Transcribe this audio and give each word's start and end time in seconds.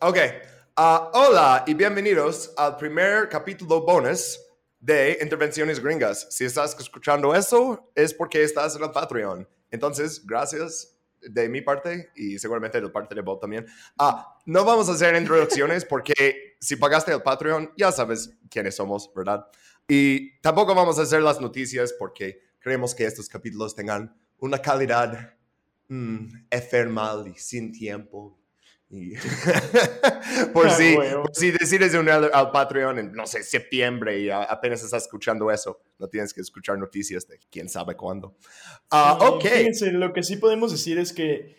Ok. 0.00 0.16
Uh, 0.76 1.10
hola 1.12 1.64
y 1.66 1.74
bienvenidos 1.74 2.54
al 2.56 2.76
primer 2.76 3.28
capítulo 3.28 3.80
bonus 3.80 4.38
de 4.78 5.18
Intervenciones 5.20 5.82
Gringas. 5.82 6.28
Si 6.30 6.44
estás 6.44 6.76
escuchando 6.78 7.34
eso, 7.34 7.90
es 7.96 8.14
porque 8.14 8.44
estás 8.44 8.76
en 8.76 8.84
el 8.84 8.92
Patreon. 8.92 9.48
Entonces, 9.72 10.24
gracias 10.24 10.96
de 11.20 11.48
mi 11.48 11.62
parte 11.62 12.12
y 12.14 12.38
seguramente 12.38 12.80
de 12.80 12.88
parte 12.90 13.16
de 13.16 13.22
Bob 13.22 13.40
también. 13.40 13.66
Ah, 13.98 14.38
no 14.46 14.64
vamos 14.64 14.88
a 14.88 14.92
hacer 14.92 15.16
introducciones 15.16 15.84
porque 15.88 16.54
si 16.60 16.76
pagaste 16.76 17.10
el 17.10 17.22
Patreon, 17.22 17.72
ya 17.76 17.90
sabes 17.90 18.30
quiénes 18.48 18.76
somos, 18.76 19.12
¿verdad? 19.12 19.46
Y 19.88 20.38
tampoco 20.42 20.76
vamos 20.76 21.00
a 21.00 21.02
hacer 21.02 21.22
las 21.22 21.40
noticias 21.40 21.92
porque 21.98 22.40
creemos 22.60 22.94
que 22.94 23.04
estos 23.04 23.28
capítulos 23.28 23.74
tengan 23.74 24.16
una 24.38 24.62
calidad 24.62 25.34
mm, 25.88 26.46
efermal 26.50 27.26
y 27.26 27.34
sin 27.36 27.72
tiempo. 27.72 28.37
Y 28.90 29.14
por, 30.52 30.70
si, 30.70 30.96
por 30.96 31.30
si 31.34 31.50
decides 31.50 31.94
unir 31.94 32.12
al 32.12 32.50
Patreon 32.50 32.98
en, 32.98 33.12
no 33.12 33.26
sé, 33.26 33.42
septiembre 33.42 34.18
y 34.18 34.30
apenas 34.30 34.82
estás 34.82 35.02
escuchando 35.02 35.50
eso, 35.50 35.80
no 35.98 36.08
tienes 36.08 36.32
que 36.32 36.40
escuchar 36.40 36.78
noticias 36.78 37.26
de 37.28 37.38
quién 37.50 37.68
sabe 37.68 37.96
cuándo. 37.96 38.36
Ah, 38.90 39.18
ok. 39.20 39.42
Fíjense, 39.42 39.92
lo 39.92 40.12
que 40.12 40.22
sí 40.22 40.36
podemos 40.36 40.72
decir 40.72 40.98
es 40.98 41.12
que 41.12 41.56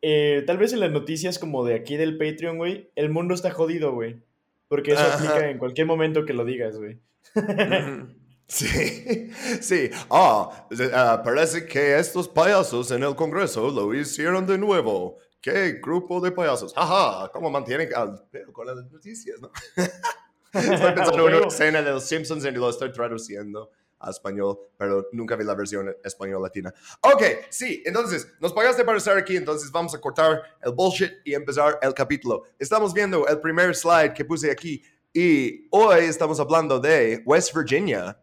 eh, 0.00 0.42
tal 0.46 0.56
vez 0.56 0.72
en 0.72 0.80
las 0.80 0.90
noticias 0.90 1.38
como 1.38 1.64
de 1.64 1.74
aquí 1.74 1.96
del 1.96 2.16
Patreon, 2.16 2.56
güey, 2.56 2.90
el 2.96 3.10
mundo 3.10 3.34
está 3.34 3.50
jodido, 3.50 3.92
güey. 3.92 4.22
Porque 4.68 4.92
eso 4.92 5.02
aplica 5.02 5.50
en 5.50 5.58
cualquier 5.58 5.86
momento 5.86 6.24
que 6.24 6.32
lo 6.32 6.44
digas, 6.44 6.78
güey. 6.78 6.98
Sí, 8.50 8.66
sí. 9.60 9.90
Ah, 10.10 10.66
ah, 10.92 11.22
parece 11.24 11.66
que 11.66 11.96
estos 11.96 12.28
payasos 12.28 12.90
en 12.90 13.04
el 13.04 13.14
Congreso 13.14 13.70
lo 13.70 13.94
hicieron 13.94 14.44
de 14.44 14.58
nuevo. 14.58 15.18
¡Qué 15.40 15.80
grupo 15.82 16.20
de 16.20 16.32
payasos! 16.32 16.74
¡Jaja! 16.74 17.30
¿Cómo 17.32 17.50
mantienen 17.50 17.88
al 17.94 18.26
pero 18.30 18.52
con 18.52 18.66
las 18.66 18.76
noticias, 18.90 19.40
no? 19.40 19.50
estoy 20.52 20.92
pensando 20.92 21.28
en 21.28 21.34
una 21.36 21.46
escena 21.46 21.82
de 21.82 21.90
los 21.92 22.04
Simpsons 22.04 22.44
y 22.44 22.50
lo 22.50 22.68
estoy 22.68 22.92
traduciendo 22.92 23.70
a 24.00 24.10
español, 24.10 24.58
pero 24.76 25.08
nunca 25.12 25.36
vi 25.36 25.44
la 25.44 25.54
versión 25.54 25.94
español 26.02 26.42
latina. 26.42 26.72
Ok, 27.02 27.22
sí, 27.50 27.82
entonces, 27.84 28.32
nos 28.40 28.52
pagaste 28.52 28.84
para 28.84 28.98
estar 28.98 29.16
aquí, 29.16 29.36
entonces 29.36 29.70
vamos 29.70 29.94
a 29.94 30.00
cortar 30.00 30.42
el 30.62 30.72
bullshit 30.72 31.12
y 31.24 31.34
empezar 31.34 31.78
el 31.82 31.94
capítulo. 31.94 32.44
Estamos 32.58 32.94
viendo 32.94 33.26
el 33.26 33.40
primer 33.40 33.74
slide 33.74 34.14
que 34.14 34.24
puse 34.24 34.50
aquí 34.50 34.82
y 35.12 35.68
hoy 35.70 36.04
estamos 36.04 36.40
hablando 36.40 36.80
de 36.80 37.22
West 37.24 37.54
Virginia. 37.54 38.18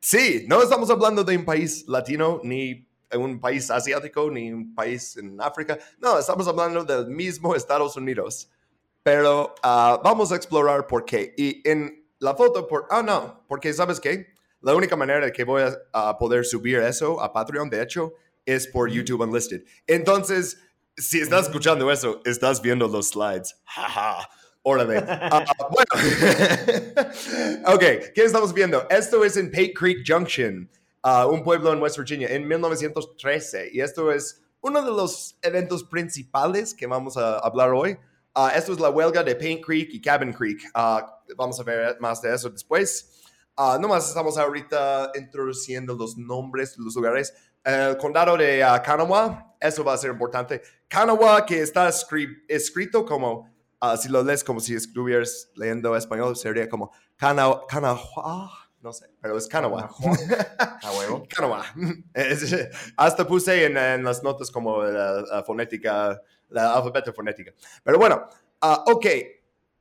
Sí, 0.00 0.44
no 0.48 0.62
estamos 0.62 0.90
hablando 0.90 1.24
de 1.24 1.36
un 1.36 1.44
país 1.44 1.84
latino 1.88 2.40
ni 2.44 2.88
un 3.16 3.40
país 3.40 3.70
asiático 3.70 4.30
ni 4.30 4.52
un 4.52 4.74
país 4.74 5.16
en 5.16 5.40
África. 5.40 5.78
No, 5.98 6.18
estamos 6.18 6.46
hablando 6.48 6.84
del 6.84 7.06
mismo 7.08 7.54
Estados 7.54 7.96
Unidos. 7.96 8.50
Pero 9.02 9.54
ah, 9.62 10.00
vamos 10.02 10.32
a 10.32 10.36
explorar 10.36 10.86
por 10.86 11.04
qué. 11.04 11.34
Y 11.36 11.68
en 11.68 12.08
la 12.18 12.34
foto, 12.34 12.66
por, 12.66 12.86
ah, 12.90 13.02
no, 13.02 13.44
porque 13.48 13.72
sabes 13.72 13.98
qué? 13.98 14.32
La 14.60 14.74
única 14.74 14.94
manera 14.94 15.26
de 15.26 15.32
que 15.32 15.42
voy 15.44 15.62
a, 15.92 16.18
poder 16.18 16.44
subir 16.44 16.78
eso 16.78 17.20
a 17.20 17.32
Patreon, 17.32 17.68
de 17.68 17.82
hecho, 17.82 18.14
es 18.46 18.68
por 18.68 18.88
YouTube 18.88 19.20
Unlisted. 19.22 19.64
Entonces, 19.88 20.58
si 20.96 21.20
estás 21.20 21.46
escuchando 21.46 21.90
eso, 21.90 22.20
estás 22.24 22.62
viendo 22.62 22.86
los 22.86 23.08
slides. 23.08 23.60
Jaja. 23.64 24.28
Órale. 24.62 24.98
Uh, 24.98 25.44
bueno. 25.72 25.90
ok, 27.74 27.80
¿qué 28.14 28.22
estamos 28.22 28.54
viendo? 28.54 28.86
Esto 28.88 29.24
es 29.24 29.36
en 29.36 29.50
Pate 29.50 29.74
Creek 29.74 30.04
Junction 30.06 30.70
un 31.04 31.42
pueblo 31.42 31.72
en 31.72 31.82
West 31.82 31.98
Virginia 31.98 32.28
en 32.28 32.46
1913. 32.46 33.70
Y 33.72 33.80
esto 33.80 34.12
es 34.12 34.42
uno 34.62 34.80
de 34.80 34.90
los 34.90 35.36
eventos 35.42 35.84
principales 35.84 36.72
que 36.72 36.86
vamos 36.86 37.16
a 37.16 37.38
hablar 37.38 37.70
hoy. 37.70 37.98
Uh, 38.34 38.48
esto 38.56 38.72
es 38.72 38.80
la 38.80 38.88
huelga 38.88 39.22
de 39.22 39.36
Paint 39.36 39.62
Creek 39.64 39.88
y 39.92 40.00
Cabin 40.00 40.32
Creek. 40.32 40.62
Uh, 40.74 41.00
vamos 41.36 41.60
a 41.60 41.64
ver 41.64 41.98
más 42.00 42.22
de 42.22 42.34
eso 42.34 42.48
después. 42.48 43.20
Uh, 43.58 43.78
nomás 43.78 44.08
estamos 44.08 44.38
ahorita 44.38 45.12
introduciendo 45.16 45.94
los 45.94 46.16
nombres 46.16 46.76
de 46.76 46.84
los 46.84 46.94
lugares. 46.94 47.34
El 47.64 47.96
condado 47.98 48.36
de 48.36 48.64
Kanawha, 48.84 49.54
eso 49.60 49.84
va 49.84 49.94
a 49.94 49.98
ser 49.98 50.12
importante. 50.12 50.62
Kanawha, 50.88 51.44
que 51.44 51.60
está 51.60 51.88
escrito 52.48 53.04
como, 53.04 53.48
si 54.00 54.08
lo 54.08 54.22
lees 54.24 54.42
como 54.42 54.58
si 54.58 54.74
estuvieras 54.74 55.50
leyendo 55.54 55.94
español, 55.94 56.34
sería 56.34 56.68
como 56.68 56.90
Kanawha 57.16 58.61
no 58.82 58.92
sé, 58.92 59.06
pero 59.20 59.38
es 59.38 59.46
Kanawha. 59.46 59.88
A 60.58 60.92
huevo. 60.98 61.24
Kanawha. 61.28 61.64
hasta 62.96 63.26
puse 63.26 63.64
en, 63.64 63.76
en, 63.76 64.02
las 64.02 64.22
notas 64.22 64.50
como 64.50 64.82
la, 64.82 65.42
fonética, 65.46 66.20
la 66.48 66.74
alfabeto 66.74 67.12
fonética. 67.12 67.52
Pero 67.84 67.98
bueno, 67.98 68.28
uh, 68.62 68.90
ok. 68.90 69.06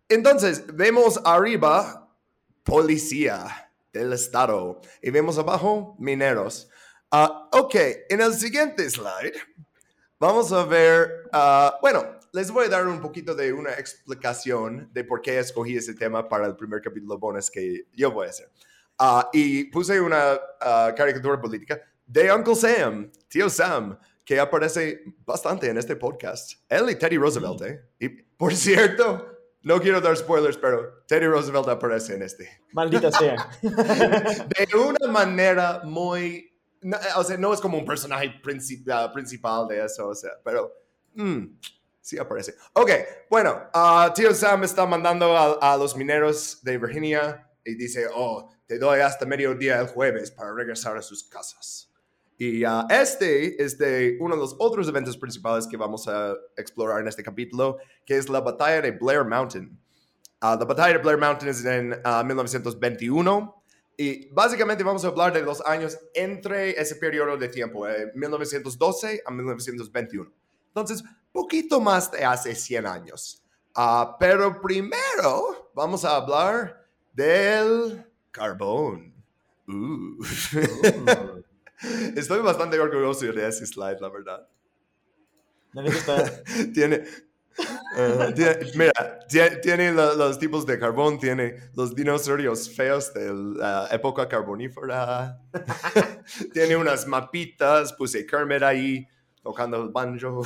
Entonces, 0.08 0.64
vemos 0.76 1.20
arriba 1.26 2.08
policía 2.64 3.72
del 3.92 4.14
estado 4.14 4.82
y 5.02 5.10
vemos 5.10 5.38
abajo 5.38 5.96
mineros. 5.98 6.70
Uh, 7.12 7.58
ok, 7.58 7.76
en 8.10 8.22
el 8.22 8.34
siguiente 8.34 8.90
slide 8.90 9.34
vamos 10.20 10.52
a 10.52 10.64
ver, 10.66 11.30
uh, 11.34 11.72
bueno, 11.82 12.20
les 12.34 12.52
voy 12.52 12.68
a 12.68 12.70
dar 12.70 12.88
un 12.88 13.02
poquito 13.02 13.34
de 13.34 13.52
una 13.52 13.72
explicación 13.74 14.90
de 14.94 15.04
por 15.04 15.22
qué 15.22 15.40
escogí 15.40 15.76
ese 15.76 15.96
tema 15.96 16.30
para 16.30 16.46
el 16.46 16.56
primer 16.56 16.82
capítulo 16.82 17.18
bonus 17.18 17.50
que 17.50 17.88
yo 17.94 18.12
voy 18.12 18.28
a 18.28 18.30
hacer. 18.30 18.50
Ah, 19.04 19.32
y 19.34 19.64
puse 19.64 20.00
una 20.00 20.40
ah, 20.60 20.94
caricatura 20.96 21.42
política 21.42 21.82
de 22.06 22.32
Uncle 22.32 22.54
Sam, 22.54 23.12
tío 23.28 23.50
Sam, 23.50 23.98
que 24.24 24.40
aparece 24.40 25.02
bastante 25.26 25.68
en 25.68 25.80
este 25.80 25.96
podcast. 25.96 26.52
Él 26.70 26.88
y 26.88 26.96
Teddy 26.96 27.18
Roosevelt, 27.18 27.64
¿eh? 27.64 27.84
Y 28.00 28.10
por 28.10 28.54
cierto, 28.54 29.40
no 29.64 29.82
quiero 29.82 30.02
dar 30.02 30.16
spoilers, 30.16 30.56
pero 30.56 31.02
Teddy 31.08 31.26
Roosevelt 31.26 31.68
aparece 31.70 32.14
en 32.14 32.22
este. 32.22 32.62
Maldita 32.74 33.12
sea. 33.20 33.50
de 33.64 34.78
una 34.78 35.12
manera 35.12 35.82
muy... 35.84 36.56
o 37.16 37.24
sea, 37.24 37.38
no 37.38 37.56
es 37.56 37.60
como 37.60 37.80
un 37.80 37.86
personaje 37.86 38.32
ah, 38.92 39.12
principal 39.12 39.68
de 39.68 39.84
eso, 39.84 40.10
o 40.10 40.14
sea, 40.14 40.34
pero... 40.44 40.72
Mm, 41.16 41.58
sí 42.02 42.20
aparece. 42.20 42.54
Ok, 42.74 42.92
bueno, 43.32 43.64
tío 44.14 44.32
Sam 44.36 44.64
está 44.64 44.86
mandando 44.86 45.36
a, 45.36 45.74
a 45.74 45.76
los 45.76 45.98
mineros 45.98 46.60
de 46.62 46.78
Virginia 46.78 47.48
y 47.66 47.76
dice, 47.76 48.08
oh, 48.14 48.50
te 48.66 48.80
doy 48.80 49.00
hasta 49.00 49.26
mediodía 49.26 49.80
el 49.80 49.88
jueves 49.88 50.32
para 50.32 50.54
regresar 50.54 50.98
a 50.98 51.02
sus 51.02 51.24
casas. 51.24 51.92
Y 52.38 52.66
uh, 52.66 52.88
este 52.90 53.64
es 53.64 53.78
de 53.78 54.18
uno 54.20 54.34
de 54.34 54.42
los 54.42 54.56
otros 54.58 54.88
eventos 54.88 55.16
principales 55.16 55.68
que 55.68 55.78
vamos 55.78 56.08
a 56.08 56.34
explorar 56.58 57.00
en 57.02 57.08
este 57.08 57.22
capítulo, 57.22 57.78
que 58.04 58.18
es 58.18 58.30
la 58.30 58.40
batalla 58.40 58.82
de 58.82 58.92
Blair 58.92 59.24
Mountain. 59.24 59.80
Uh, 60.42 60.58
la 60.58 60.66
batalla 60.66 60.98
de 60.98 61.04
Blair 61.04 61.20
Mountain 61.20 61.50
es 61.52 61.64
en 61.64 61.90
1921 61.90 63.38
uh, 63.38 63.62
y 63.96 64.28
básicamente 64.32 64.84
vamos 64.84 65.06
a 65.06 65.10
hablar 65.10 65.34
de 65.34 65.44
los 65.44 65.62
años 65.68 66.00
entre 66.16 66.72
ese 66.82 66.96
periodo 66.96 67.38
de 67.38 67.48
tiempo, 67.48 67.86
1912 68.16 69.22
a 69.24 69.30
1921. 69.30 70.34
Entonces, 70.70 71.04
poquito 71.32 71.80
más 71.80 72.12
de 72.12 72.26
hace 72.26 72.56
100 72.56 72.88
años. 72.88 73.44
pero 74.20 74.60
primero 74.60 75.72
vamos 75.76 76.04
a 76.04 76.16
hablar 76.16 76.81
del 77.14 78.06
Carbón. 78.32 79.14
Uh. 79.68 80.24
Estoy 82.16 82.42
bastante 82.42 82.80
orgulloso 82.80 83.26
de 83.32 83.48
ese 83.48 83.66
slide, 83.66 84.00
la 84.00 84.10
verdad. 84.10 84.48
tiene, 86.74 87.04
mira, 88.76 89.20
tiene, 89.62 89.92
los, 89.94 90.38
tipos 90.38 90.66
de 90.66 90.78
carbón, 90.78 91.18
tiene 91.18 91.56
los 91.76 91.96
dinosaurios 91.96 92.70
feos 92.70 93.14
de 93.14 93.34
la 93.34 93.88
época 93.92 94.28
carbonífera, 94.28 95.40
tiene 96.54 96.76
unas 96.76 97.08
mapitas, 97.08 97.94
puse 97.94 98.26
Kermit 98.26 98.64
ahí, 98.64 99.08
tocando 99.44 99.82
el 99.82 99.90
banjo. 99.90 100.44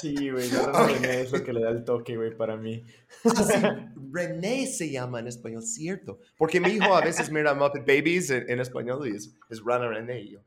Sí, 0.00 0.30
güey, 0.30 0.48
René 0.50 1.20
es 1.22 1.32
lo 1.32 1.42
que 1.42 1.52
le 1.52 1.62
da 1.62 1.70
el 1.70 1.84
toque, 1.84 2.16
güey, 2.16 2.36
para 2.36 2.56
mí. 2.56 2.84
Ah, 3.24 3.92
René 4.12 4.66
se 4.66 4.90
llama 4.90 5.20
en 5.20 5.28
español, 5.28 5.62
cierto. 5.62 6.20
Porque 6.36 6.60
mi 6.60 6.70
hijo 6.70 6.94
a 6.94 7.00
veces 7.00 7.30
mira 7.30 7.54
Muppet 7.54 7.86
Babies 7.86 8.30
en, 8.30 8.60
español 8.60 9.06
y 9.08 9.16
es, 9.16 9.36
es 9.50 9.62
Rana 9.64 9.88
René. 9.88 10.20
Y 10.22 10.30
yo, 10.32 10.40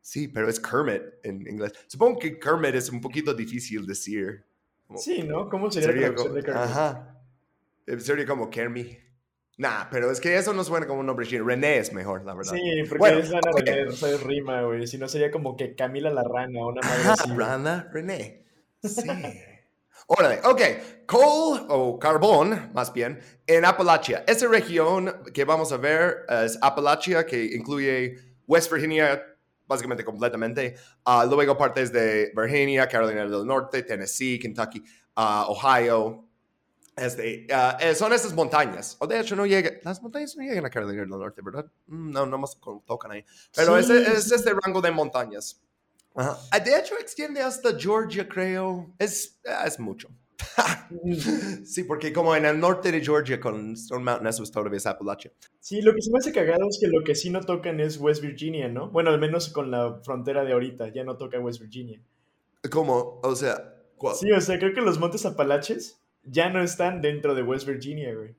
sí, 0.00 0.28
pero 0.28 0.48
es 0.48 0.58
Kermit 0.58 1.02
en 1.22 1.46
inglés. 1.46 1.72
Supongo 1.86 2.18
que 2.18 2.38
Kermit 2.38 2.74
es 2.74 2.90
un 2.90 3.00
poquito 3.00 3.34
difícil 3.34 3.86
decir. 3.86 4.44
sí, 4.96 5.22
¿no? 5.22 5.48
¿Cómo 5.48 5.70
sería, 5.70 5.92
la 5.92 6.14
traducción 6.14 6.34
de 6.34 6.42
Kermit? 6.42 6.62
Ajá. 6.62 7.22
Eh, 7.86 8.00
sería 8.00 8.26
como 8.26 8.48
Kermit. 8.48 8.98
Nah, 9.58 9.84
pero 9.90 10.10
es 10.10 10.20
que 10.20 10.36
eso 10.36 10.52
no 10.52 10.64
suena 10.64 10.86
como 10.86 11.00
un 11.00 11.06
nombre 11.06 11.26
chino. 11.26 11.44
René 11.44 11.78
es 11.78 11.92
mejor, 11.92 12.24
la 12.24 12.34
verdad. 12.34 12.52
Sí, 12.54 12.82
porque 12.88 13.18
es 13.18 13.30
Rana 13.30 13.50
René, 13.54 13.84
no 13.84 14.06
es 14.06 14.22
rima, 14.22 14.62
güey. 14.62 14.86
Si 14.86 14.98
no 14.98 15.08
sería 15.08 15.30
como 15.30 15.56
que 15.56 15.74
Camila 15.74 16.10
la 16.10 16.24
rana 16.24 16.66
una 16.66 16.80
madre 16.80 17.08
así. 17.08 17.30
Rana 17.36 17.90
René. 17.92 18.44
Sí. 18.82 19.08
Órale, 20.06 20.40
ok. 20.44 20.60
Coal 21.06 21.66
o 21.68 21.98
carbón, 21.98 22.70
más 22.74 22.92
bien, 22.92 23.20
en 23.46 23.64
Appalachia. 23.64 24.24
Esa 24.26 24.48
región 24.48 25.22
que 25.32 25.44
vamos 25.44 25.70
a 25.72 25.76
ver 25.76 26.24
es 26.28 26.58
Appalachia, 26.60 27.24
que 27.24 27.44
incluye 27.54 28.16
West 28.46 28.72
Virginia 28.72 29.22
básicamente 29.66 30.04
completamente. 30.04 30.74
Uh, 31.06 31.28
luego 31.28 31.56
partes 31.56 31.92
de 31.92 32.32
Virginia, 32.34 32.88
Carolina 32.88 33.26
del 33.26 33.46
Norte, 33.46 33.82
Tennessee, 33.82 34.38
Kentucky, 34.38 34.82
uh, 35.16 35.50
Ohio, 35.50 36.28
Este, 36.96 37.46
eh, 37.48 37.94
son 37.94 38.12
esas 38.12 38.34
montañas. 38.34 38.96
O 39.00 39.06
de 39.06 39.18
hecho, 39.20 39.34
no 39.34 39.46
llegan. 39.46 39.74
Las 39.82 40.02
montañas 40.02 40.36
no 40.36 40.42
llegan 40.42 40.66
a 40.66 40.70
Carolina 40.70 41.00
del 41.00 41.08
Norte, 41.10 41.40
¿verdad? 41.42 41.66
Mm, 41.86 42.10
No, 42.10 42.26
no 42.26 42.38
más 42.38 42.58
tocan 42.86 43.12
ahí. 43.12 43.24
Pero 43.54 43.82
Sí, 43.82 43.92
es 43.92 44.24
sí. 44.24 44.34
este 44.34 44.52
rango 44.62 44.80
de 44.80 44.90
montañas. 44.90 45.60
Ajá. 46.14 46.36
Ah, 46.50 46.58
De 46.60 46.78
hecho, 46.78 46.94
extiende 46.98 47.40
hasta 47.40 47.78
Georgia, 47.78 48.28
creo. 48.28 48.92
Es, 48.98 49.40
ah, 49.46 49.64
es 49.66 49.78
mucho. 49.80 50.08
sí, 51.64 51.84
porque 51.84 52.12
como 52.12 52.34
en 52.36 52.44
el 52.44 52.58
norte 52.58 52.90
de 52.92 53.00
Georgia 53.00 53.40
con 53.40 53.72
Stone 53.74 54.04
Mountain, 54.04 54.26
eso 54.28 54.42
es 54.42 54.50
todavía 54.50 54.76
es 54.76 54.86
Appalachia. 54.86 55.32
Sí, 55.60 55.80
lo 55.80 55.94
que 55.94 56.02
se 56.02 56.10
me 56.10 56.18
hace 56.18 56.32
cagado 56.32 56.68
es 56.68 56.78
que 56.80 56.88
lo 56.88 57.02
que 57.04 57.14
sí 57.14 57.30
no 57.30 57.40
tocan 57.40 57.80
es 57.80 57.96
West 57.98 58.22
Virginia, 58.22 58.68
¿no? 58.68 58.90
Bueno, 58.90 59.10
al 59.10 59.18
menos 59.20 59.48
con 59.50 59.70
la 59.70 60.00
frontera 60.04 60.44
de 60.44 60.52
ahorita, 60.52 60.88
ya 60.92 61.04
no 61.04 61.16
toca 61.16 61.38
West 61.38 61.60
Virginia. 61.60 62.00
Como, 62.70 63.20
o 63.22 63.34
sea, 63.36 63.74
¿cuál? 63.96 64.16
Sí, 64.16 64.30
o 64.32 64.40
sea, 64.40 64.58
creo 64.58 64.74
que 64.74 64.80
los 64.80 64.98
Montes 64.98 65.24
Apalaches 65.24 66.01
ya 66.22 66.48
no 66.50 66.62
están 66.62 67.00
dentro 67.02 67.34
de 67.34 67.42
West 67.42 67.66
Virginia, 67.66 68.14
güey. 68.14 68.36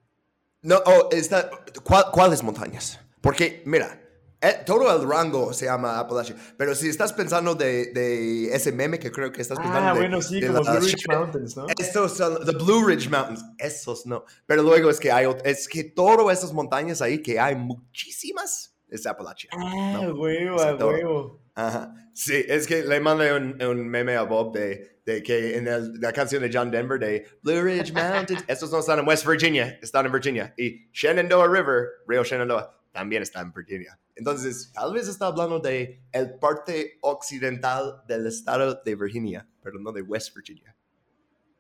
No, 0.62 0.82
oh, 0.86 1.10
está, 1.12 1.50
¿cuál- 1.84 2.06
¿cuáles 2.12 2.42
montañas? 2.44 3.00
Porque, 3.22 3.62
mira, 3.66 4.00
eh, 4.42 4.62
todo 4.66 4.94
el 4.96 5.08
rango 5.10 5.54
se 5.54 5.66
llama 5.66 6.00
Appalachia, 6.00 6.36
pero 6.58 6.74
si 6.76 6.90
estás 6.90 7.12
pensando 7.14 7.56
de, 7.56 7.92
de 7.94 8.54
ese 8.56 8.72
meme 8.72 9.00
que 9.00 9.12
creo 9.12 9.32
que 9.32 9.42
estás 9.42 9.58
pensando 9.60 9.90
Ah, 9.90 9.94
de, 9.94 10.00
bueno, 10.00 10.22
sí, 10.22 10.40
de 10.42 10.48
como 10.48 10.62
Blue 10.64 10.80
Ridge 10.80 11.08
Mountains, 11.08 11.58
¿no? 11.58 11.66
Estos 11.78 12.18
son 12.18 12.46
the 12.46 12.52
Blue 12.54 12.86
Ridge 12.86 13.10
Mountains, 13.10 13.44
esos 13.58 14.06
no. 14.06 14.24
Pero 14.46 14.64
luego 14.64 14.90
es 14.90 15.00
que 15.00 15.12
hay, 15.12 15.28
es 15.44 15.68
que 15.68 15.84
todas 15.84 16.38
esas 16.38 16.54
montañas 16.54 17.02
ahí, 17.02 17.22
que 17.22 17.40
hay 17.40 17.56
muchísimas, 17.56 18.76
es 18.90 19.06
Appalachia. 19.06 19.50
Ah, 19.54 20.02
No, 20.04 20.14
huevo, 20.16 20.56
o 20.56 20.60
sea, 20.60 20.76
huevo. 20.76 21.43
Ajá. 21.56 21.94
Sí, 22.14 22.44
es 22.48 22.66
que 22.68 22.84
le 22.84 23.00
mandé 23.00 23.34
un, 23.34 23.62
un 23.62 23.88
meme 23.88 24.16
a 24.16 24.24
Bob 24.24 24.54
de, 24.54 25.02
de 25.06 25.22
que 25.24 25.58
en 25.58 25.68
el- 25.68 26.00
la 26.00 26.12
canción 26.14 26.42
de 26.42 26.50
John 26.54 26.72
Denver 26.72 27.00
de 27.00 27.26
Blue 27.44 27.62
Ridge 27.64 27.92
Mountains, 27.94 28.44
estos 28.48 28.72
no 28.72 28.80
están 28.80 29.00
en 29.00 29.08
West 29.08 29.26
Virginia, 29.28 29.78
están 29.82 30.06
en 30.06 30.12
Virginia. 30.12 30.54
Y 30.58 30.90
Shenandoah 30.92 31.48
River, 31.48 31.88
Río 32.08 32.24
Shenandoah, 32.24 32.80
también 32.92 33.24
está 33.24 33.42
en 33.42 33.52
Virginia. 33.52 34.00
Entonces, 34.16 34.72
tal 34.74 34.94
vez 34.94 35.08
está 35.08 35.26
hablando 35.28 35.60
de 35.60 36.04
el 36.12 36.36
parte 36.38 37.00
occidental 37.02 38.04
del 38.08 38.28
estado 38.28 38.80
de 38.86 38.96
Virginia, 38.96 39.48
pero 39.62 39.80
no 39.80 39.92
de 39.92 40.02
West 40.04 40.36
Virginia. 40.36 40.76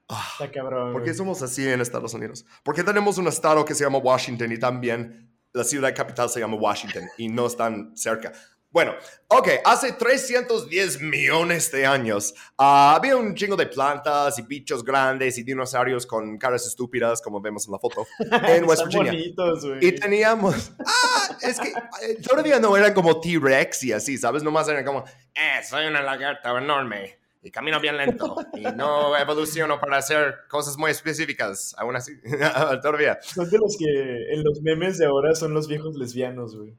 Ah, 0.09 0.27
Está 0.33 0.51
cabrón. 0.51 0.93
¿Por 0.93 1.03
qué 1.03 1.13
somos 1.13 1.41
así 1.41 1.67
en 1.67 1.81
Estados 1.81 2.13
Unidos? 2.13 2.45
Porque 2.63 2.83
tenemos 2.83 3.17
un 3.17 3.27
estado 3.27 3.65
que 3.65 3.73
se 3.73 3.83
llama 3.83 3.97
Washington 3.97 4.51
y 4.51 4.59
también 4.59 5.31
la 5.53 5.63
ciudad 5.63 5.95
capital 5.95 6.29
se 6.29 6.39
llama 6.39 6.57
Washington 6.57 7.03
y 7.17 7.29
no 7.29 7.47
están 7.47 7.95
cerca. 7.97 8.33
Bueno, 8.73 8.95
ok, 9.27 9.49
hace 9.65 9.91
310 9.93 10.99
millones 10.99 11.71
de 11.71 11.85
años 11.85 12.33
ah, 12.57 12.95
había 12.95 13.15
un 13.15 13.35
chingo 13.35 13.55
de 13.55 13.67
plantas 13.67 14.39
y 14.39 14.41
bichos 14.41 14.83
grandes 14.83 15.37
y 15.37 15.43
dinosaurios 15.43 16.07
con 16.07 16.39
caras 16.39 16.65
estúpidas, 16.65 17.21
como 17.21 17.39
vemos 17.39 17.67
en 17.67 17.73
la 17.73 17.77
foto, 17.77 18.07
en 18.47 18.67
West 18.67 18.85
Virginia. 18.85 19.11
bonitos. 19.11 19.63
Y 19.79 19.91
teníamos. 19.91 20.71
Ah, 20.83 21.37
es 21.43 21.59
que 21.59 21.67
eh, 21.69 22.17
todavía 22.27 22.59
no 22.59 22.75
eran 22.75 22.95
como 22.95 23.19
T-Rex 23.21 23.83
y 23.83 23.91
así, 23.93 24.17
¿sabes? 24.17 24.41
Nomás 24.41 24.67
eran 24.67 24.83
como, 24.83 25.03
eh, 25.35 25.63
soy 25.63 25.85
una 25.85 26.01
lagarta 26.01 26.57
enorme 26.57 27.19
y 27.43 27.51
camino 27.51 27.79
bien 27.79 27.95
lento 27.95 28.37
y 28.55 28.63
no 28.75 29.15
evoluciono 29.15 29.79
para 29.79 29.97
hacer 29.97 30.47
cosas 30.49 30.79
muy 30.79 30.89
específicas. 30.89 31.75
Aún 31.77 31.95
así, 31.95 32.13
todavía. 32.81 33.19
Son 33.21 33.47
de 33.47 33.57
los 33.59 33.77
que 33.77 34.33
en 34.33 34.43
los 34.43 34.63
memes 34.63 34.97
de 34.97 35.05
ahora 35.05 35.35
son 35.35 35.53
los 35.53 35.67
viejos 35.67 35.95
lesbianos, 35.95 36.57
güey. 36.57 36.75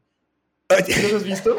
¿Sí 0.87 1.03
los 1.03 1.15
has 1.15 1.25
visto? 1.25 1.57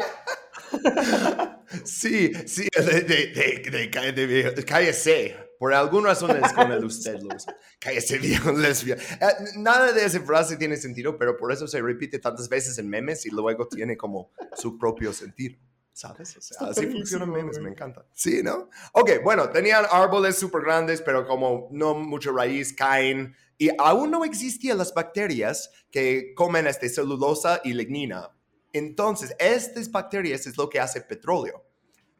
Sí, 1.84 2.32
sí, 2.46 2.68
de, 2.76 3.00
de, 3.02 4.12
de, 4.12 4.52
de. 4.52 4.64
Cállese. 4.64 5.36
Por 5.58 5.72
alguna 5.72 6.08
razón 6.08 6.36
es 6.44 6.52
con 6.52 6.70
el 6.70 6.84
usted, 6.84 7.18
lo 7.20 7.34
usa. 7.34 7.56
Cállese, 7.78 8.18
viejo 8.18 8.52
lesbiano. 8.52 9.00
Eh, 9.02 9.26
nada 9.56 9.92
de 9.92 10.04
esa 10.04 10.20
frase 10.20 10.56
tiene 10.56 10.76
sentido, 10.76 11.16
pero 11.16 11.36
por 11.36 11.50
eso 11.50 11.66
se 11.66 11.80
repite 11.80 12.18
tantas 12.18 12.48
veces 12.48 12.76
en 12.78 12.88
memes 12.88 13.24
y 13.24 13.30
luego 13.30 13.66
tiene 13.66 13.96
como 13.96 14.30
su 14.54 14.76
propio 14.78 15.12
sentido. 15.12 15.58
¿Sabes? 15.94 16.36
O 16.36 16.42
sea, 16.42 16.68
así 16.68 16.86
funcionan 16.88 17.30
memes, 17.30 17.58
me 17.58 17.70
encanta. 17.70 18.04
Sí, 18.12 18.42
¿no? 18.42 18.68
Ok, 18.92 19.12
bueno, 19.24 19.48
tenían 19.48 19.86
árboles 19.90 20.36
súper 20.36 20.60
grandes, 20.60 21.00
pero 21.00 21.26
como 21.26 21.68
no 21.72 21.94
mucha 21.94 22.30
raíz, 22.32 22.74
caen. 22.74 23.34
Y 23.56 23.70
aún 23.78 24.10
no 24.10 24.22
existían 24.26 24.76
las 24.76 24.92
bacterias 24.92 25.70
que 25.90 26.34
comen 26.34 26.66
este 26.66 26.90
celulosa 26.90 27.62
y 27.64 27.72
lignina. 27.72 28.35
Entonces, 28.76 29.34
estas 29.38 29.90
bacterias 29.90 30.46
es 30.46 30.56
lo 30.58 30.68
que 30.68 30.78
hace 30.78 31.00
petróleo. 31.00 31.64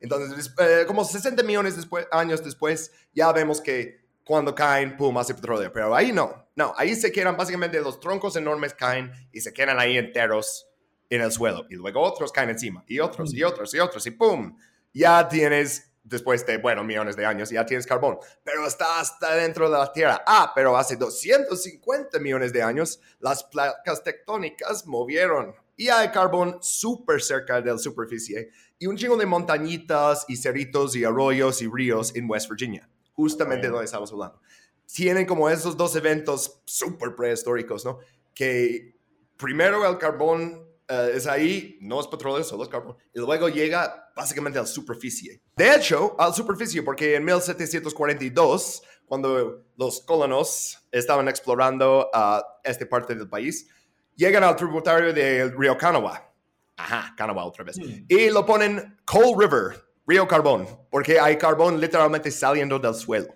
Entonces, 0.01 0.53
eh, 0.59 0.85
como 0.87 1.05
60 1.05 1.43
millones 1.43 1.77
después, 1.77 2.07
años 2.11 2.43
después, 2.43 2.93
ya 3.13 3.31
vemos 3.33 3.61
que 3.61 4.07
cuando 4.25 4.55
caen, 4.55 4.97
pum, 4.97 5.17
hace 5.19 5.35
petróleo. 5.35 5.71
Pero 5.71 5.95
ahí 5.95 6.13
no, 6.13 6.49
no, 6.57 6.73
ahí 6.77 6.95
se 6.95 7.13
quedan 7.13 7.37
básicamente 7.37 7.81
los 7.81 8.01
troncos 8.01 8.37
enormes 8.37 8.73
caen 8.73 9.13
y 9.33 9.41
se 9.41 9.53
quedan 9.53 9.79
ahí 9.79 9.99
enteros 9.99 10.67
en 11.11 11.21
el 11.21 11.31
suelo. 11.31 11.67
Y 11.69 11.75
luego 11.75 12.01
otros 12.01 12.33
caen 12.33 12.51
encima, 12.51 12.83
y 12.87 13.01
otros, 13.01 13.35
y 13.35 13.43
otros, 13.45 13.75
y 13.75 13.79
otros, 13.79 14.07
y 14.07 14.13
pum, 14.13 14.57
ya 14.95 15.29
tienes, 15.29 15.93
después 16.03 16.47
de, 16.47 16.57
bueno, 16.57 16.85
millones 16.85 17.17
de 17.17 17.27
años, 17.27 17.51
ya 17.51 17.67
tienes 17.67 17.87
carbón. 17.87 18.19
Pero 18.43 18.67
está 18.67 18.99
hasta 18.99 19.35
dentro 19.35 19.69
de 19.69 19.77
la 19.77 19.93
Tierra. 19.93 20.25
Ah, 20.27 20.53
pero 20.55 20.77
hace 20.77 20.97
250 20.97 22.19
millones 22.19 22.53
de 22.53 22.63
años, 22.63 22.99
las 23.21 23.45
placas 23.45 24.03
tectónicas 24.03 24.87
movieron. 24.87 25.55
Y 25.77 25.89
hay 25.89 26.11
carbón 26.11 26.59
súper 26.63 27.23
cerca 27.23 27.61
de 27.61 27.71
la 27.71 27.79
superficie 27.79 28.51
y 28.79 28.87
un 28.87 28.97
chingo 28.97 29.17
de 29.17 29.27
montañitas 29.27 30.25
y 30.29 30.37
cerritos 30.37 30.97
y 30.97 31.05
arroyos 31.05 31.63
y 31.63 31.69
ríos 31.69 32.15
en 32.15 32.29
West 32.29 32.49
Virginia, 32.49 32.89
justamente 33.13 33.69
donde 33.69 33.85
estamos 33.85 34.13
hablando. 34.13 34.41
Tienen 34.87 35.27
como 35.27 35.49
esos 35.49 35.77
dos 35.77 35.97
eventos 35.97 36.63
súper 36.65 37.15
prehistóricos, 37.15 37.85
¿no? 37.85 37.99
Que 38.35 38.95
primero 39.37 39.87
el 39.89 39.99
carbón 39.99 40.67
eh, 40.89 41.13
es 41.15 41.27
ahí, 41.27 41.79
no 41.81 42.01
es 42.01 42.07
petróleo, 42.07 42.45
solo 42.45 42.63
es 42.63 42.69
carbón, 42.69 42.97
y 43.13 43.19
luego 43.19 43.49
llega 43.49 44.13
básicamente 44.15 44.59
a 44.59 44.63
la 44.63 44.69
superficie. 44.69 45.43
De 45.57 45.75
hecho, 45.75 46.15
a 46.19 46.29
la 46.29 46.35
superficie, 46.35 46.83
porque 46.83 47.17
en 47.17 47.25
1742, 47.25 48.83
cuando 49.07 49.65
los 49.77 50.01
colonos 50.03 50.87
estaban 50.93 51.29
explorando 51.29 52.09
a 52.13 52.45
esta 52.63 52.89
parte 52.89 53.15
del 53.15 53.29
país, 53.29 53.69
llegan 54.17 54.43
al 54.45 54.57
tributario 54.57 55.13
del 55.13 55.57
río 55.57 55.77
Kanawha. 55.77 56.31
Ajá, 56.77 57.15
Kanawha 57.17 57.45
otra 57.45 57.65
vez. 57.65 57.79
Hmm. 57.79 58.05
Y 58.09 58.31
lo 58.31 58.45
ponen 58.45 58.99
Coal 59.05 59.35
River, 59.39 59.85
río 60.07 60.27
carbón, 60.27 60.67
porque 60.91 61.19
hay 61.19 61.37
carbón 61.39 61.81
literalmente 61.81 62.31
saliendo 62.31 62.79
del 62.79 62.95
suelo. 62.95 63.35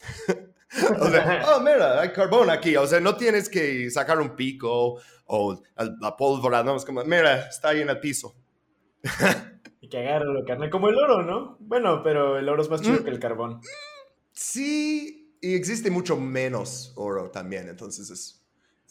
o 1.00 1.08
sea, 1.10 1.44
oh, 1.56 1.60
mira, 1.60 2.00
hay 2.00 2.12
carbón 2.12 2.50
aquí. 2.50 2.76
O 2.76 2.86
sea, 2.86 3.00
no 3.00 3.16
tienes 3.16 3.48
que 3.48 3.90
sacar 3.90 4.20
un 4.20 4.36
pico 4.36 5.00
o 5.26 5.62
la 6.00 6.16
pólvora, 6.16 6.62
no, 6.62 6.76
es 6.76 6.84
como, 6.84 7.02
mira, 7.04 7.48
está 7.48 7.70
ahí 7.70 7.80
en 7.80 7.88
el 7.88 8.00
piso. 8.00 8.34
Y 9.80 9.88
que 9.88 9.98
agárralo, 9.98 10.44
carnal. 10.44 10.70
Como 10.70 10.88
el 10.88 10.96
oro, 10.96 11.22
¿no? 11.22 11.56
Bueno, 11.60 12.02
pero 12.02 12.38
el 12.38 12.48
oro 12.48 12.62
es 12.62 12.70
más 12.70 12.82
chido 12.82 13.00
Mm. 13.00 13.04
que 13.04 13.10
el 13.10 13.18
carbón. 13.18 13.60
Sí, 14.32 15.36
y 15.40 15.54
existe 15.54 15.90
mucho 15.90 16.16
menos 16.16 16.92
oro 16.96 17.30
también, 17.30 17.68
entonces 17.68 18.10
es, 18.10 18.41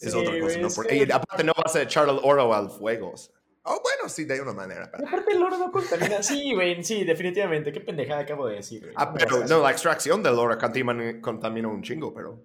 es 0.02 0.12
Sí, 0.12 0.18
otra 0.18 0.38
cosa. 0.40 0.58
¿no? 0.58 0.68
Porque- 0.74 0.98
que- 0.98 1.06
y 1.06 1.10
aparte 1.12 1.44
no 1.44 1.52
vas 1.64 1.74
a 1.76 1.82
echar 1.82 2.08
el 2.08 2.18
oro 2.22 2.52
al 2.54 2.70
fuego. 2.70 3.12
o 3.12 3.16
sea. 3.16 3.34
Oh, 3.64 3.80
bueno, 3.80 4.08
sí, 4.08 4.24
de 4.24 4.40
una 4.40 4.52
manera. 4.52 4.90
Pero- 4.90 5.06
aparte 5.06 5.32
el 5.32 5.42
oro 5.42 5.56
no 5.56 5.70
contamina. 5.70 6.22
Sí, 6.22 6.52
güey, 6.54 6.82
sí, 6.82 7.04
definitivamente. 7.04 7.70
Qué 7.72 7.80
pendejada 7.80 8.20
acabo 8.22 8.48
de 8.48 8.56
decir, 8.56 8.80
güey. 8.82 8.94
Ah, 8.96 9.14
pero 9.14 9.46
no, 9.46 9.60
la 9.62 9.70
extracción 9.70 10.22
del 10.22 10.34
oro 10.34 10.58
contamina, 10.58 11.68
un 11.68 11.82
chingo, 11.82 12.12
pero 12.12 12.42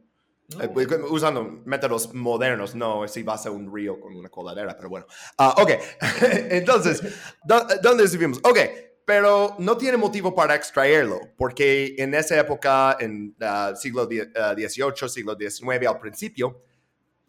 No, 0.49 0.63
eh, 0.63 0.69
pues, 0.69 0.87
usando 1.09 1.43
métodos 1.65 2.13
modernos, 2.13 2.73
no 2.75 3.05
si 3.07 3.23
vas 3.23 3.45
a 3.47 3.51
un 3.51 3.73
río 3.73 3.99
con 3.99 4.15
una 4.15 4.29
coladera, 4.29 4.77
pero 4.77 4.89
bueno. 4.89 5.05
Ah, 5.37 5.55
ok, 5.57 5.71
entonces, 6.51 7.01
¿dó- 7.43 7.67
¿dónde 7.81 8.03
estuvimos? 8.05 8.39
Ok, 8.43 8.59
pero 9.03 9.55
no 9.59 9.75
tiene 9.77 9.97
motivo 9.97 10.33
para 10.35 10.55
extraerlo, 10.55 11.19
porque 11.37 11.95
en 11.97 12.13
esa 12.13 12.39
época, 12.39 12.95
en 12.99 13.35
ah, 13.41 13.73
siglo 13.75 14.05
die- 14.05 14.29
ah, 14.35 14.53
XVIII, 14.55 15.09
siglo 15.09 15.35
XIX, 15.37 15.87
al 15.87 15.99
principio, 15.99 16.61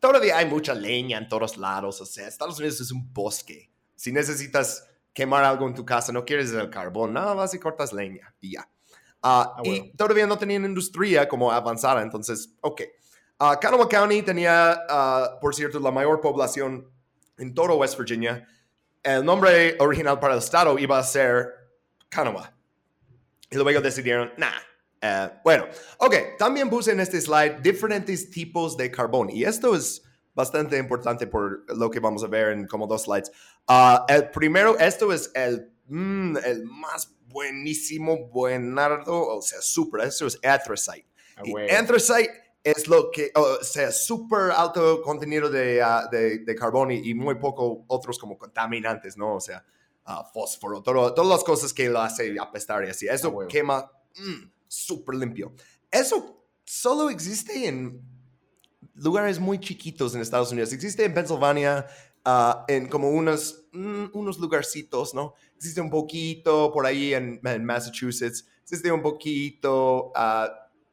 todavía 0.01 0.39
hay 0.39 0.47
mucha 0.47 0.75
leña 0.75 1.19
en 1.19 1.29
todos 1.29 1.57
lados, 1.57 2.01
o 2.01 2.07
sea, 2.07 2.29
Estados 2.29 2.59
Unidos 2.59 2.81
es 2.81 2.93
un 2.93 3.13
bosque. 3.13 3.71
Si 3.95 4.13
necesitas 4.13 4.87
quemar 5.13 5.45
algo 5.45 5.67
en 5.67 5.75
tu 5.75 5.85
casa, 5.85 6.13
no 6.13 6.25
quieres 6.25 6.53
el 6.53 6.71
carbón, 6.71 7.13
nada 7.13 7.35
más 7.35 7.53
y 7.55 7.59
cortas 7.59 7.93
leña 7.93 8.35
y 8.41 8.53
ya. 8.53 8.69
Ah, 9.23 9.57
Ah, 9.57 9.63
y 9.65 9.93
todavía 9.97 10.27
no 10.27 10.39
tenían 10.39 10.65
industria 10.65 11.29
como 11.29 11.51
avanzada, 11.51 12.03
entonces, 12.03 12.51
ok. 12.61 12.83
Ah, 13.41 13.59
Kanawha 13.61 13.89
County 13.89 14.23
tenía, 14.23 14.81
por 15.41 15.55
cierto, 15.55 15.81
la 15.81 15.91
mayor 15.91 16.21
población 16.21 16.89
en 17.37 17.55
todo 17.55 17.77
West 17.77 17.99
Virginia. 17.99 18.47
El 19.03 19.25
nombre 19.25 19.77
original 19.81 20.19
para 20.19 20.35
el 20.35 20.41
estado 20.41 20.79
iba 20.79 20.99
a 20.99 21.03
ser 21.03 21.49
Kanawha. 22.09 22.53
Y 23.51 23.57
luego 23.57 23.81
decidieron, 23.81 24.33
nah. 24.37 24.68
Eh, 25.01 25.31
bueno, 25.45 25.67
ok, 25.99 26.15
también 26.39 26.69
puse 26.69 26.93
en 26.93 27.01
este 27.01 27.21
slide 27.21 27.61
diferentes 27.63 28.31
tipos 28.31 28.77
de 28.77 28.91
carbón. 28.91 29.31
Y 29.31 29.45
esto 29.45 29.75
es 29.75 30.03
bastante 30.35 30.79
importante 30.79 31.27
por 31.27 31.65
lo 31.77 31.91
que 31.91 32.01
vamos 32.01 32.23
a 32.25 32.29
ver 32.29 32.53
en 32.53 32.67
como 32.67 32.87
dos 32.87 33.03
slides. 33.03 33.33
Ah, 33.67 34.05
el 34.09 34.31
primero, 34.31 34.79
esto 34.79 35.13
es 35.13 35.31
el, 35.35 35.73
mm, 35.87 36.37
el 36.45 36.65
más 36.65 37.15
buenísimo, 37.27 38.29
buenardo, 38.29 39.37
o 39.37 39.43
sea, 39.43 39.61
super, 39.61 40.07
esto 40.07 40.27
es 40.27 40.39
anthracite. 40.43 41.07
Ah, 41.37 41.43
Y 41.45 41.75
anthracite 41.75 42.31
es 42.65 42.89
lo 42.89 43.11
que, 43.11 43.31
o 43.35 43.63
sea, 43.63 43.93
súper 43.93 44.51
alto 44.51 45.03
contenido 45.03 45.49
de, 45.49 45.83
uh, 45.83 46.11
de, 46.11 46.39
de, 46.39 46.55
carbón 46.55 46.91
y, 46.91 47.11
y, 47.11 47.15
muy 47.15 47.37
poco 47.37 47.85
otros 47.89 48.19
como 48.19 48.37
contaminantes, 48.37 49.17
¿no? 49.17 49.37
O 49.37 49.41
sea, 49.41 49.65
uh, 50.07 50.25
fósforo, 50.33 50.83
todo, 50.83 51.15
todas 51.15 51.31
las 51.31 51.45
cosas 51.45 51.73
que 51.73 51.89
lo 51.89 52.01
hace 52.01 52.37
apestar 52.41 52.85
y 52.85 52.91
así. 52.91 53.07
Eso 53.09 53.37
quema 53.49 53.91
mm, 54.17 54.58
súper 54.69 55.17
limpio. 55.17 55.55
Eso 55.91 56.45
solo 56.65 57.11
existe 57.11 57.67
en 57.67 58.01
lugares 58.95 59.39
muy 59.39 59.59
chiquitos 59.59 60.15
en 60.15 60.21
Estados 60.21 60.53
Unidos. 60.53 60.73
Existe 60.73 61.05
en 61.05 61.15
Pennsylvania, 61.15 61.87
uh, 62.27 62.65
en 62.69 62.89
como 62.89 63.11
unos, 63.11 63.69
mm, 63.73 64.07
unos 64.13 64.39
lugarcitos, 64.39 65.15
¿no? 65.15 65.35
Existe 65.57 65.81
un 65.81 65.91
poquito 65.91 66.71
por 66.73 66.87
ahí 66.87 67.15
en, 67.15 67.41
en 67.43 67.65
Massachusetts, 67.65 68.47
existe 68.63 68.93
un 68.93 69.03
poquito 69.03 70.13
uh, 70.15 70.49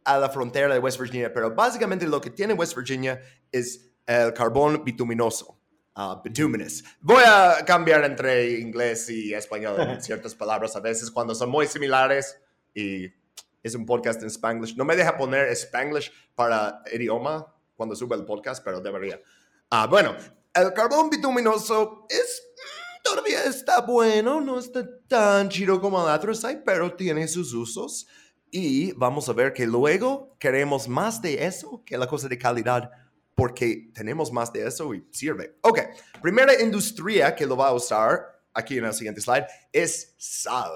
a 0.06 0.18
la 0.18 0.30
frontera 0.30 0.74
de 0.74 0.80
West 0.80 1.00
Virginia, 1.00 1.34
pero 1.34 1.54
básicamente 1.54 2.08
lo 2.08 2.22
que 2.22 2.30
tiene 2.30 2.54
West 2.54 2.76
Virginia 2.76 3.20
es 3.52 3.92
el 4.06 4.34
carbón 4.34 4.84
bituminoso. 4.84 5.60
Uh, 5.98 6.22
bituminous. 6.22 6.84
Voy 7.00 7.24
a 7.26 7.64
cambiar 7.66 8.04
entre 8.04 8.60
inglés 8.60 9.10
y 9.10 9.34
español 9.34 9.80
en 9.80 10.02
ciertas 10.04 10.36
palabras 10.36 10.76
a 10.76 10.82
veces 10.82 11.10
cuando 11.10 11.34
son 11.34 11.50
muy 11.50 11.68
similares 11.68 12.38
y 12.74 13.08
es 13.66 13.74
un 13.74 13.84
podcast 13.84 14.22
en 14.22 14.28
Spanglish. 14.28 14.76
No 14.78 14.86
me 14.86 14.96
deja 14.96 15.18
poner 15.18 15.48
Spanglish 15.50 16.12
para 16.36 16.84
idioma 16.94 17.52
cuando 17.76 17.96
sube 17.96 18.16
el 18.16 18.24
podcast, 18.24 18.64
pero 18.64 18.80
debería. 18.80 19.20
Ah, 19.72 19.88
bueno, 19.88 20.16
el 20.54 20.72
carbón 20.72 21.10
bituminoso 21.10 22.06
es 22.08 22.44
mm, 22.56 23.04
todavía 23.04 23.44
está 23.46 23.82
bueno, 23.82 24.40
no 24.40 24.60
está 24.60 24.88
tan 25.08 25.50
chido 25.50 25.82
como 25.82 26.00
el 26.04 26.14
anthracite, 26.14 26.62
pero 26.64 26.96
tiene 26.96 27.28
sus 27.28 27.54
usos. 27.54 28.06
Y 28.52 28.92
vamos 28.94 29.28
a 29.30 29.34
ver 29.34 29.52
que 29.52 29.66
luego 29.66 30.38
queremos 30.38 30.88
más 30.88 31.20
de 31.20 31.44
eso 31.44 31.82
que 31.84 31.98
la 31.98 32.06
cosa 32.06 32.28
de 32.28 32.38
calidad, 32.38 32.92
porque 33.34 33.90
tenemos 33.96 34.32
más 34.32 34.54
de 34.54 34.68
eso 34.68 34.94
y 34.94 35.08
sirve. 35.12 35.58
Ok, 35.62 35.80
primera 36.22 36.62
industria 36.62 37.36
que 37.36 37.48
lo 37.48 37.58
va 37.58 37.70
a 37.70 37.74
usar 37.74 38.44
aquí 38.54 38.78
en 38.78 38.86
el 38.86 38.94
siguiente 38.94 39.22
slide 39.22 39.48
es 39.74 40.14
sal. 40.20 40.72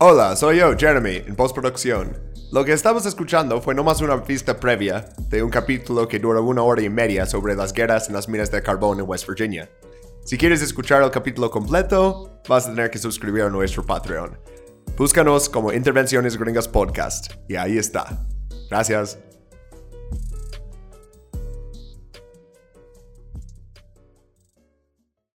Hola, 0.00 0.36
soy 0.36 0.58
yo, 0.58 0.76
Jeremy, 0.78 1.24
en 1.26 1.34
postproducción. 1.34 2.16
Lo 2.52 2.64
que 2.64 2.72
estamos 2.72 3.04
escuchando 3.04 3.60
fue 3.60 3.74
nomás 3.74 4.00
una 4.00 4.22
pista 4.22 4.60
previa 4.60 5.08
de 5.28 5.42
un 5.42 5.50
capítulo 5.50 6.06
que 6.06 6.20
dura 6.20 6.40
una 6.40 6.62
hora 6.62 6.82
y 6.82 6.88
media 6.88 7.26
sobre 7.26 7.56
las 7.56 7.72
guerras 7.72 8.06
en 8.06 8.14
las 8.14 8.28
minas 8.28 8.48
de 8.52 8.62
carbón 8.62 9.00
en 9.00 9.08
West 9.08 9.26
Virginia. 9.26 9.68
Si 10.24 10.38
quieres 10.38 10.62
escuchar 10.62 11.02
el 11.02 11.10
capítulo 11.10 11.50
completo, 11.50 12.40
vas 12.48 12.68
a 12.68 12.70
tener 12.70 12.92
que 12.92 12.98
suscribir 12.98 13.42
a 13.42 13.50
nuestro 13.50 13.84
Patreon. 13.84 14.38
Búscanos 14.96 15.48
como 15.48 15.72
Intervenciones 15.72 16.38
Gringas 16.38 16.68
Podcast 16.68 17.32
y 17.48 17.56
ahí 17.56 17.76
está. 17.76 18.24
Gracias. 18.70 19.18